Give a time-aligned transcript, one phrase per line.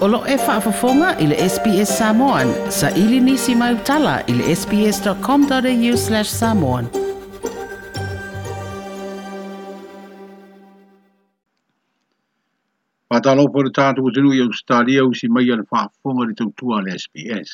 [0.00, 2.48] Olo e whaafafonga i le SPS Samoan.
[2.72, 6.88] Sa ili nisi mai utala i le sps.com.au slash samoan.
[13.12, 16.96] Patalo po le tātu o tenu i Australia usi mai ala whaafonga li tautua le
[17.04, 17.52] SPS.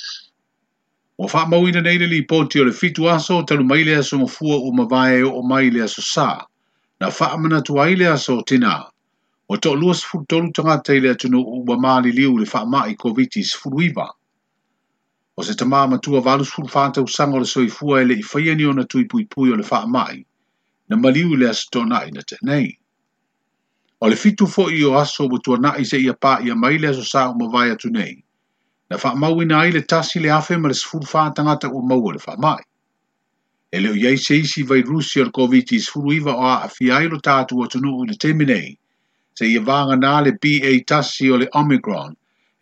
[1.18, 4.18] O wha mau ina neile li ponti o le fitu aso, talu mai le aso
[4.22, 6.30] mafua o mawae o mai le aso sa.
[7.00, 8.06] Na wha amana tuai le aso tina.
[8.06, 8.74] Na wha amana tuai le aso tina
[9.48, 12.88] o to lua sifuru tolu tangata i le atunu uwa maali liu le faa maa
[12.90, 14.10] i COVID-19 sifuru iwa.
[15.38, 18.64] O se tamaa matua valu sifuru fanta usanga o le soifua ele i faya ni
[18.66, 20.10] ona tui pui pui o le faa maa
[20.88, 22.74] na maliu i le asito nai na te nei.
[24.02, 26.78] O le fitu fo i o aso o tua nai se ia paa ia mai
[26.78, 28.24] le aso saa umavaya tu nei,
[28.90, 31.82] na faa maa wina ai le tasi le afe ma le sifuru fanta tangata u
[31.86, 32.58] maua le faa maa.
[33.70, 37.60] Ele o yei se isi vai Rusia al COVID-19 sifuru iwa o a afiailo tatu
[37.62, 38.74] o tunu u le teminei,
[39.38, 42.14] se ia vāganā le BA tasi o le Omicron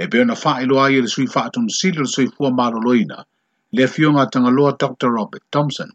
[0.02, 3.20] e na ona whaelo ai e le sui whātun sili le sui fua maroloina
[3.78, 5.12] le fionga tangaloa Dr.
[5.14, 5.90] Robert Thompson.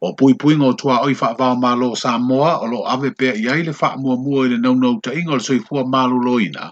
[0.00, 3.72] O pui pui ngō tua oi lo sa Samoa o lo ave pēr iai le
[3.72, 6.68] whaamua mua i le naunau ta ingo le sui fua maroloina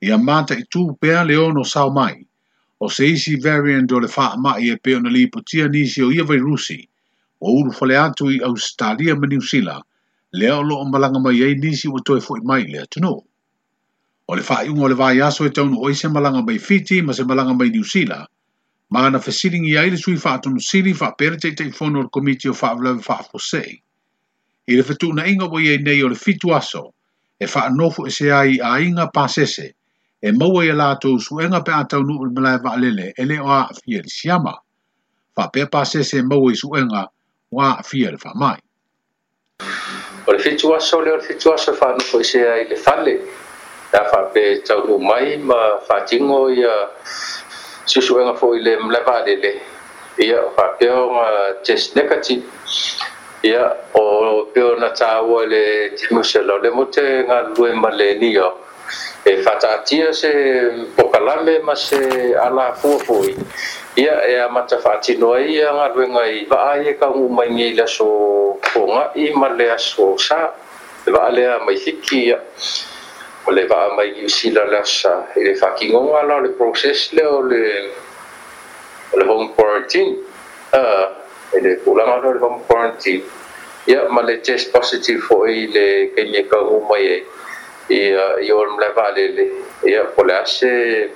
[0.00, 2.16] ia māta i tū pēr le ono sau mai
[2.80, 6.24] o se isi variant o le whaamai e pe ona li potia nisi o ia
[6.24, 6.80] vai rusi
[7.44, 9.84] o uru whale atu i Australia ma New Zealand
[10.32, 13.12] lea o loo malanga mai ei nisi wa toi fwoi mai lea tunu.
[14.28, 17.00] O le faa iunga o le vaa yaso e taunu oi se malanga mai Fiti
[17.02, 18.28] ma se malanga mai New Zealand,
[18.90, 22.00] ma ana fe siling i aile sui faa tunu siri faa pere te te ifono
[22.04, 23.82] o komiti o faa vlewe faa fosei.
[24.68, 26.92] I le fetu na inga wa iei nei o le fitu aso,
[27.40, 29.72] e faa nofu e se ai a inga pasese,
[30.20, 33.48] e maua ia lātou suenga pe atau o le malaya vaa lele e le o
[33.48, 34.52] a fia li siyama,
[35.34, 37.08] faa pe pasese e maua i suenga
[37.50, 38.58] o a fia li mai.
[40.28, 43.12] o le fituaso lea o le fituaso faanofo i sea i le fale
[43.96, 46.74] a faape taulu mai ma faatigo ia
[47.88, 49.60] susuega foʻi le malai ah,
[50.20, 51.26] ia o faapea oga
[51.64, 52.44] test negative
[53.42, 53.62] ia
[53.94, 55.64] o pe ona tāua le
[55.96, 58.48] timusela o le mo te galulue ma le nio
[59.24, 60.30] e eh, faataatia se
[60.96, 63.32] po kalame ma se ala fuafoi
[63.98, 68.08] ia e amatafa'atino ai ia galuega i e ia kagumaigi le aso
[68.70, 70.40] fogaʻi ma le aso sa
[71.06, 72.38] le va'a lea maifiki ia
[73.46, 77.26] o le va'a mai iusila le aso i le fa'akigoga la o le process lea
[77.26, 77.62] o le
[79.14, 80.14] o le home quarantine
[80.78, 80.82] i
[81.58, 83.24] e le pulaga la o le home quarantine
[83.90, 87.22] ia ma le test positive fo'i le kaimie kaugumai ai
[87.90, 89.10] e, ia i o le lava
[89.86, 91.06] ia po ase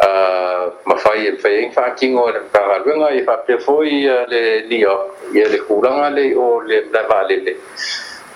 [0.00, 4.94] uh, mafai e fai eng faakigo e le fakaluega ia faapea foi ia le nia
[5.36, 7.52] ia le kulaga lei o le lavalele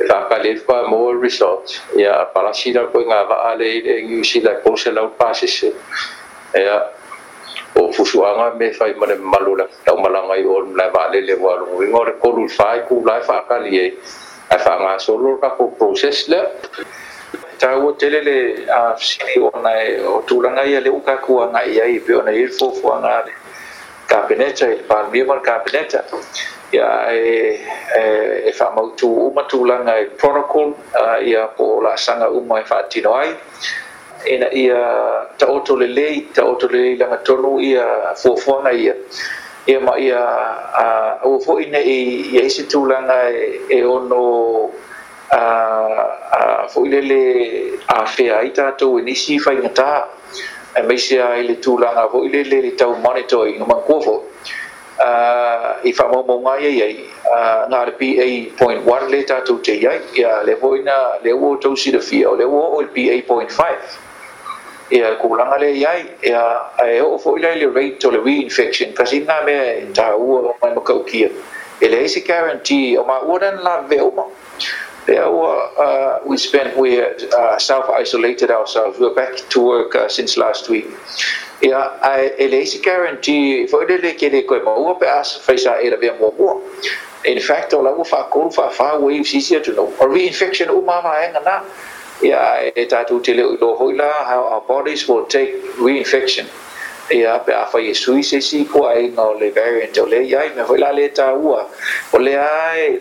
[0.00, 5.70] e faakalefa mo resort ia palasi lakou ga va'a lei le egiusi lakose lau pasese
[6.56, 6.82] ia
[7.76, 12.02] o fusuaga me fai ma le malu la taumalagai o le lavalele ua aluguiga o
[12.04, 13.90] le kolu fai kulai faakali ai
[14.50, 16.40] afaama solo kako process e, le
[17.58, 18.38] tau tele e le
[18.98, 23.22] sili ona e o tulanga ia le uka kuanga ia i pe ona i fofuanga
[23.26, 23.32] le
[24.08, 26.04] kapeneta i palmia man kapeneta
[26.72, 30.72] ia e faamautū uma tulaga e protocol
[31.24, 33.32] ia po o laasaga uma e faatino ai
[34.26, 34.84] ina ia
[35.38, 36.42] ta oto le lei ta
[37.64, 38.94] ia fofuanga ia
[39.66, 40.82] ia ma ia a
[41.24, 42.00] uh, o foi ne i
[42.36, 44.68] ia isi tu e, e, ono
[45.32, 45.38] a
[46.38, 50.10] a foi lele a fea ai ta to ni si fa ngata
[50.76, 53.76] e me se ai le tu langa foi lele le tau monitor i no ma
[53.88, 54.16] kofo
[54.96, 55.08] a
[55.80, 58.28] uh, i fa mo mo ngai ai a uh, na le pa
[58.60, 61.90] point 1 le ta to te ia ia le foi na le wo to si
[61.90, 64.02] de fio le wo o le pa point 5
[65.02, 66.04] كولان على ياي
[67.00, 71.30] او فو إلى الريت ولا infection because ما تعوى ما مكوكية
[71.82, 74.26] إلى إيسي guarantee وما أولا لا فيوما
[75.06, 78.98] There were, uh, we spent, we uh, self-isolated ourselves.
[78.98, 80.86] We're back to work uh, since last week.
[81.64, 81.78] ia
[82.10, 85.96] ai ele isi guarantee fo ele le kele ko mo o pe as faisa era
[86.02, 86.50] be mo mo
[87.32, 90.80] in fact ola u fa ko fa fa waves isia to no or reinfection u
[90.92, 91.54] mama e ngana
[92.22, 96.46] yeah, e ta tu te how our bodies will take reinfection
[97.10, 100.22] ya pe a fa yesu se si ko e ai no le variant o le
[100.24, 101.66] ya me ho la le ta ua
[102.12, 102.98] o le ai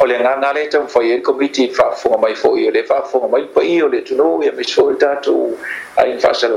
[0.00, 3.00] o le nga le te fa ye committee fa fo mai fo o le fa
[3.30, 5.56] mai pa i o le tu no ya me so e ta tu
[5.96, 6.48] ai fa sa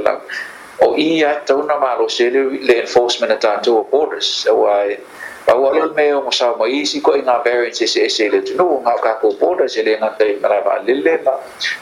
[0.82, 4.98] o i ya ta una malo se le enforcement ta tu borders so ai
[5.46, 8.96] Paua leo me o sa ma isi ko inga parents ese ese le no nga
[8.96, 11.34] ka ko da se le nga te mara va lele ma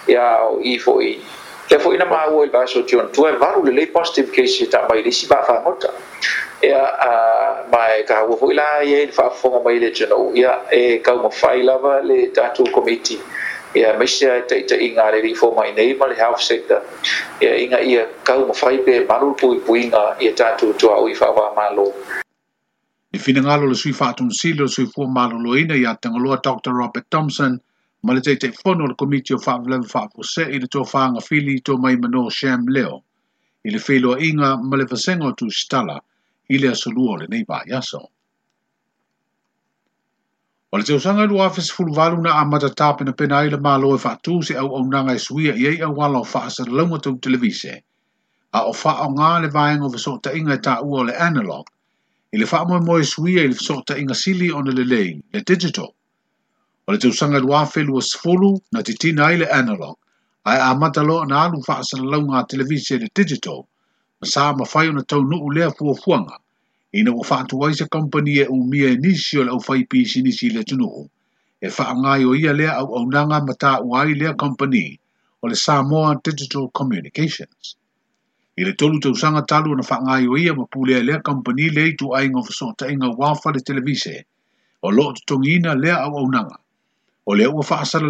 [0.10, 1.18] ya o i fo i eh.
[1.70, 4.88] te fo ina ma ba so baso tion tu e varu le positive case ta
[4.90, 5.62] mai le si ba fa
[6.66, 10.98] ya a mai ka o fo ila ye fa fo mai le no ya e
[11.06, 13.22] ka mo fai lava le tatu committee
[13.76, 16.82] ia mesia te ita inga le reri fō mai nei ma le health sector
[17.40, 21.56] ya inga ia kau mawhai pe maru pui puinga ia tātou tua oi whawa ah,
[21.56, 21.88] mālo
[23.14, 27.58] le finagalo le sui faatonosili o le sui fua malōlōina iā tagaloa dr robert thompson
[28.04, 32.64] ma le taʻitaʻifono o le komiti o faavelave faafoseʻi le tofaaga fili tomai manō sham
[32.76, 32.94] leo
[33.66, 35.98] i le inga ma le fasega o tusitala
[36.50, 38.00] i le asolua o lenei vaiaso
[40.72, 45.18] o le teusaga 28 na a na penapena ai le mālō e faatū se auaunaga
[45.20, 47.76] e suia i ai auala o faasalalauga tou televise
[48.56, 51.68] a o faaaogā le vaega o fesoʻataʻiga e taʻua o le analog
[52.36, 54.84] i le faa moe sui suia i le fisoko ta inga sili o na le
[54.92, 55.90] le digital.
[56.88, 59.98] O le tausanga lua whelua sifulu na te tina i le analog,
[60.50, 63.60] ai a matalo na alu faa sana lau ngā televisia le digital,
[64.20, 66.38] ma sā ma whai o na tau nuu lea fua fuanga,
[66.98, 69.84] i na ua faa tuwai se kompani e umia e nisi o le au whai
[69.90, 71.04] pisi nisi le tunuhu,
[71.60, 74.86] e faa ngai o ia lea au au nanga mata uai lea kompani
[75.44, 77.76] o le Samoa Digital Communications.
[78.62, 79.70] i le tolu sanga talu
[80.06, 81.96] ngai o ia ma pulea lea kampani lea i
[82.60, 84.16] so ta inga wafa le televise
[84.86, 85.98] o loo totogiina lea
[86.36, 86.58] nanga.
[87.26, 87.66] o le ua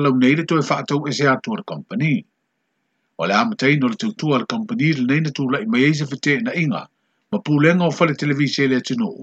[0.05, 2.13] lau nei le atau e se atu o le kampani
[3.17, 6.81] o le amataina o le tautua le kampani lenei na tulaʻi mai ai na inga
[7.31, 9.19] ma pulega o le televise lea atunuu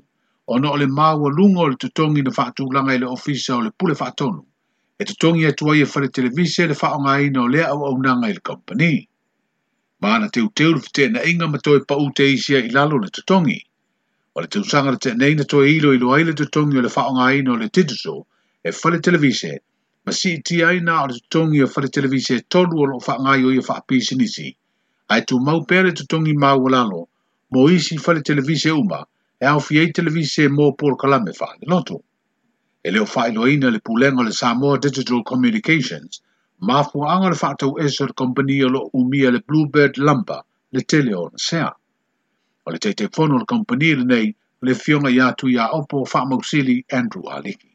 [0.53, 3.95] ona o le maualuga lungo le totogi na faatulaga i le ofisa o le pule
[4.01, 4.43] atonu.
[5.01, 8.95] e totogi atu e fa le televise le faaaogāina o lea au i le kampani
[10.01, 13.09] ma ana te uteu le fitena inga ma toi pa ute isia i lalo le
[13.17, 13.59] tutongi.
[14.37, 17.27] O le tausanga le tenei na toi ilo ilo ai le tutongi o le whaonga
[17.39, 18.15] ino le tituso
[18.65, 19.53] e whale televise
[20.07, 23.35] ma si iti aina o le tutongi o whale televise e tolu o lo whaonga
[23.41, 24.49] i o i o whaapisi nisi.
[25.11, 27.01] Ai tu mau pere le tutongi ma ua lalo
[27.51, 29.03] mo isi whale televise uma
[29.43, 32.05] e au fiei televise mo por kalame whaale loto.
[32.87, 36.15] E leo whaelo ina le pulenga le Samoa Digital Communications–
[36.67, 40.39] ma fu anga le fatu esel company o lo umia le bluebird lampa
[40.75, 41.71] le tele o na sea.
[42.67, 44.27] O le teite fono le company le nei
[44.67, 47.71] le fionga yatu ya opo fa mausili Andrew Aliki.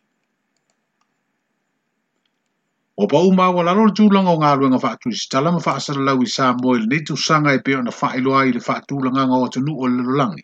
[3.02, 6.20] O pa uma wala lor tūlanga o ngā ruenga fatu i stala ma fa'asara lau
[6.28, 9.48] i sā moe le neitu sanga e peo na fa'iloa i le fa'atūlanga ngā o
[9.56, 10.44] tanu o le lulangi.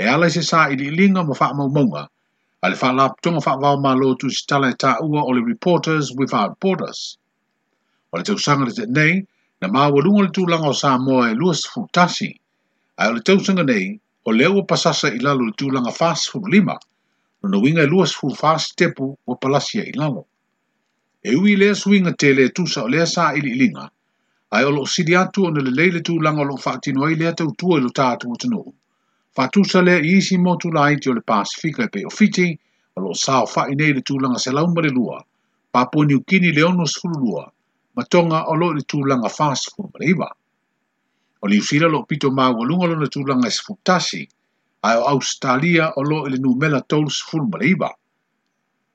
[0.00, 2.02] E ala se sā i li linga ma fa'a maumonga,
[2.64, 5.32] a le fa'a lap tunga fa'a vau mā lotu i stala e tā ua o
[5.36, 7.18] le Reporters Without Borders
[8.10, 9.14] o le tausaga le nei
[9.60, 12.30] na maualuga le tulaga o sa moa e lua futasi.
[13.00, 13.86] Ai o le tausaga nei
[14.28, 15.54] o le ua pasasa i lalo le
[16.54, 16.74] lima,
[17.40, 20.22] no lona winga e lua sefulu fasetepu ua palasia i lalo
[21.28, 23.84] e ui i lea suiga tele tusa o lea sa iliiliga
[24.54, 24.86] ae o loo
[25.20, 28.74] atu ona lelei le tulaga o loo faatino ai lea tautua i lo tatou atunuu
[29.36, 32.58] faatusa lea i isi mo tulaiti o le pasifika e o ofiti
[32.96, 35.18] o lo loo sao faʻi nei le tulaga selau ma le lua
[35.72, 36.84] papua niukini le onu
[37.22, 37.52] lua,
[37.98, 40.28] matonga o lo ni tūlanga fāsi kua mariwa.
[41.42, 44.20] O li usira lo pito mā walunga lo na tūlanga e sifutasi,
[44.86, 47.90] ai o Australia o lo ili e nū mela tōlu sifu mariwa.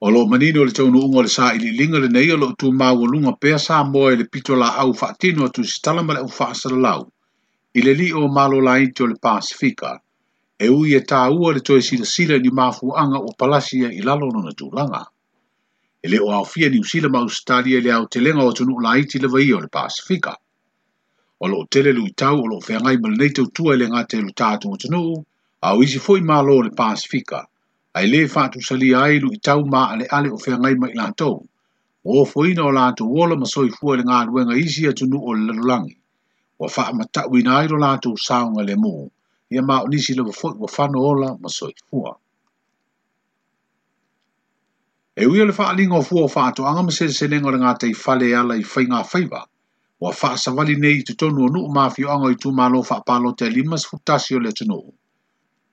[0.04, 2.72] O lo manino o le tōnu unga le sā ili linga le neia lo tū
[2.80, 6.32] mā walunga pēr sā mōi le pito la au whaatino atu si talama le au
[6.38, 7.04] whaasara lau,
[7.80, 9.94] ili li o mālo la inti o le Pasifika,
[10.60, 14.00] e ui e tā ua le tōi sila sila ni mā fuanga o palasia i
[14.04, 15.04] lalo no na tūlanga
[16.06, 19.18] e leo au fia ni usila ma Australia le au telenga o tunu la iti
[19.24, 20.34] le vai o le Pasifika.
[21.44, 24.18] O lo tele lui tau o lo whengai mele nei tau tua e le ngate
[24.26, 25.02] lu tātu o tunu
[25.68, 27.40] au isi foi ma lo le Pasifika.
[27.96, 31.38] Ai le fatu sali ai lui tau ma ale ale o whengai mai lantou.
[32.04, 35.32] O foina o lantou wola ma soi fua le ngā ruenga isi a tunu o
[35.34, 35.96] le lalulangi.
[36.60, 38.94] Wa faa matakwina ai lo lantou saunga le mō.
[39.56, 42.12] Ia ma o nisi le wafoi wafano ola ma soi fua.
[45.22, 47.94] E wia le whaalinga o fua o to anga mase se nenga ranga te i
[48.04, 49.42] fale ala i whainga whaiva.
[50.02, 52.82] Wa wha sa wali nei i tutonu o nuu maafi o anga i tu malo
[52.82, 54.80] wha apalo te limas futasi e o le tono.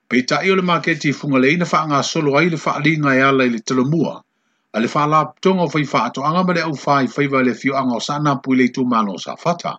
[0.09, 3.21] Pei ta le maketi i funga le ina wha anga solo ai le whaalinga e
[3.31, 4.21] ala i le telomua.
[4.73, 7.75] A le wha la ptonga o whai to anga male au whai whaiva le fio
[7.81, 9.79] anga o sana pui le i tū malo sa fata.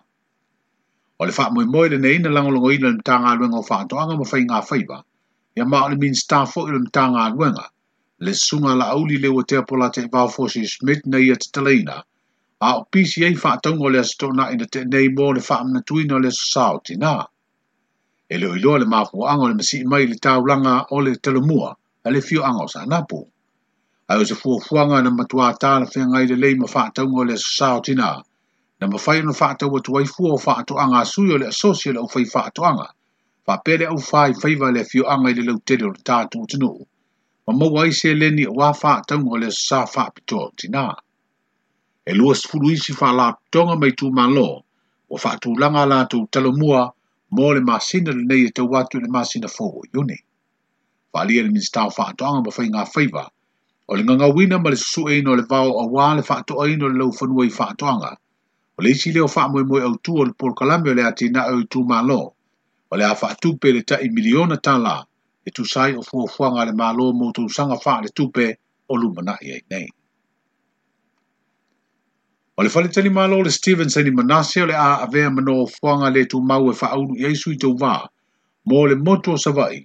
[1.20, 3.94] O le wha mui moe le nei ina langolongo ina le tanga aluenga o whaato
[3.96, 5.04] anga ma whainga whaiva.
[5.56, 7.62] Ia maa le min stafo ilo mtanga aluenga.
[7.70, 7.70] Ia
[8.24, 11.96] le sunga la auli le wate apola te vau fosi smit nei at talaina.
[12.66, 15.82] A o PCA wha tango le asito na ina te nei mō le wha amna
[15.88, 17.14] tuina le sasao ti nā.
[18.32, 21.72] E leo iloa le mafu ango le masi mai le tau langa o le telemua
[22.06, 23.18] a le fio ango sa napu.
[24.08, 26.84] A o se fua fuanga na matua tā na fia ngai le lei ma wha
[26.94, 28.10] tango le sasao ti nā.
[28.80, 31.50] Na ma whai ono wha tau atuai fua o wha atu anga sui o le
[31.50, 32.86] asosia le au whai wha atu anga.
[33.48, 36.38] Wha pere au whai whaiva le fio anga i le leo tere o le tātu
[36.46, 36.86] utinuu
[37.46, 40.48] ma mau ai se le ni wā wha atang o le sā wha apito o
[40.58, 40.84] tina.
[42.10, 44.48] E lua sifuru isi wha la aptonga mai tū ma lo,
[45.12, 46.82] o wha tū langa la tū talo mua,
[47.36, 50.18] mō le māsina le nei e tau atu le māsina fō o yone.
[51.12, 53.24] Wha lia e le minis tau wha atonga ma whai ngā whaiva,
[53.90, 56.36] o le nganga wina ma le susu e no le vau a wā le wha
[56.44, 58.12] ato aino le lau whanua i wha atonga,
[58.78, 61.02] o le isi leo wha mwe mwe au tū o le pōr kalame o le
[61.10, 62.20] atina au tū ma lo,
[62.90, 65.02] o le a wha atu pe le ta i miliona tā laa,
[65.46, 68.44] e tusai o fuafuaga a le mālō mo tusaga faale tupe
[68.92, 69.86] o lumanaʻi ai nei
[72.58, 76.70] o le faletali mālō le stevenson i manase o le a avea manoafuaga lē tumau
[76.70, 77.94] e faaulu i aisu i touvā
[78.70, 79.80] mo le motu o savaʻi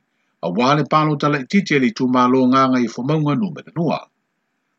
[0.48, 4.00] auā le palotalaʻi titi e le itumālō gaga i fomauga numelanua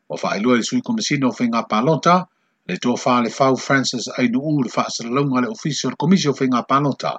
[0.08, 2.16] ua faailua i le sui komasina o faigā palota
[2.70, 6.62] le toa faalefau francis ainuu le faasalalauga a le ofisi o le komisi o faigā
[6.70, 7.18] palota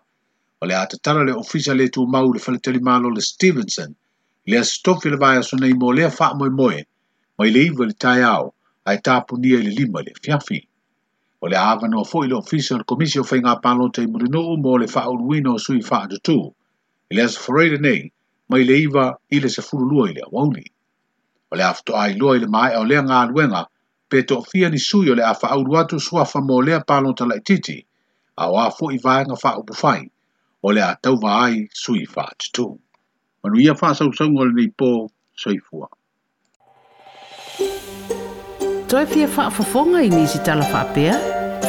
[0.64, 3.92] o le atatala le ofisa e le tu mau le faletali malo le Stevenson,
[4.50, 6.80] le asitofi le vaya sona imo lea faa moe moe,
[7.38, 8.46] mo i le iwa le tai au,
[8.90, 10.60] ai tapu nia le lima le fiafi.
[11.42, 14.42] O le awa no fo le ofisa le komisi o fai ngā palo te imurino
[14.54, 16.38] u mo le faa uruino sui faa tu,
[17.16, 18.12] le asifareira nei,
[18.50, 20.66] mo i le iwa i le se furu lua i le awauni.
[21.52, 23.64] O le afto ai lua i le mai au lea ngā luenga,
[24.10, 27.80] pe to fia ni sui o le afa auruatu suafa mo lea palo ta laititi,
[28.36, 30.12] au a fo i vaya ngā faa upufaini
[30.62, 32.80] o le atau vai sui fat tu.
[33.44, 34.90] Manu ia fa sau sau ngol ni po
[35.36, 35.88] sui fua.
[38.90, 41.16] Toi pia fa fofonga i nisi tala fa pia?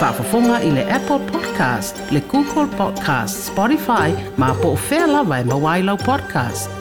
[0.00, 5.99] Fa fofonga i le Apple Podcast, le Google Podcast, Spotify, ma po fela vai mawailau
[6.02, 6.79] podcast.